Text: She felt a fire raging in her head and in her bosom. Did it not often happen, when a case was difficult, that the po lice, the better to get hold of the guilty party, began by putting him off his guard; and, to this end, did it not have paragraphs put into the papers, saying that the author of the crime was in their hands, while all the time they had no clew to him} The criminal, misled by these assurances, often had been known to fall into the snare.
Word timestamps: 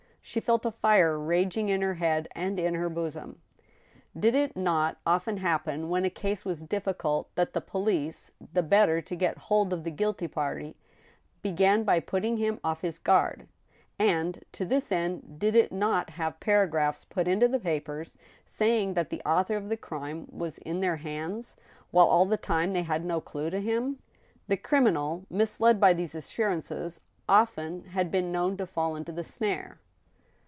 She 0.23 0.39
felt 0.39 0.67
a 0.67 0.71
fire 0.71 1.19
raging 1.19 1.67
in 1.69 1.81
her 1.81 1.95
head 1.95 2.27
and 2.33 2.57
in 2.59 2.75
her 2.75 2.89
bosom. 2.89 3.41
Did 4.17 4.33
it 4.35 4.55
not 4.55 4.97
often 5.05 5.37
happen, 5.37 5.89
when 5.89 6.05
a 6.05 6.11
case 6.11 6.45
was 6.45 6.63
difficult, 6.63 7.27
that 7.35 7.53
the 7.53 7.59
po 7.59 7.79
lice, 7.79 8.31
the 8.53 8.61
better 8.63 9.01
to 9.01 9.15
get 9.15 9.39
hold 9.49 9.73
of 9.73 9.83
the 9.83 9.89
guilty 9.91 10.27
party, 10.27 10.75
began 11.41 11.83
by 11.83 11.99
putting 11.99 12.37
him 12.37 12.59
off 12.63 12.79
his 12.81 12.99
guard; 12.99 13.47
and, 13.99 14.45
to 14.53 14.63
this 14.63 14.91
end, 14.91 15.39
did 15.39 15.55
it 15.55 15.71
not 15.71 16.11
have 16.11 16.39
paragraphs 16.39 17.03
put 17.03 17.27
into 17.27 17.47
the 17.47 17.59
papers, 17.59 18.15
saying 18.45 18.93
that 18.93 19.09
the 19.09 19.23
author 19.25 19.57
of 19.57 19.69
the 19.69 19.75
crime 19.75 20.27
was 20.31 20.59
in 20.59 20.81
their 20.81 20.97
hands, 20.97 21.57
while 21.89 22.07
all 22.07 22.25
the 22.25 22.37
time 22.37 22.73
they 22.73 22.83
had 22.83 23.03
no 23.03 23.19
clew 23.19 23.49
to 23.49 23.59
him} 23.59 23.97
The 24.49 24.55
criminal, 24.57 25.25
misled 25.31 25.79
by 25.81 25.93
these 25.93 26.13
assurances, 26.15 27.01
often 27.27 27.85
had 27.85 28.11
been 28.11 28.31
known 28.31 28.55
to 28.57 28.67
fall 28.67 28.95
into 28.95 29.11
the 29.11 29.23
snare. 29.25 29.79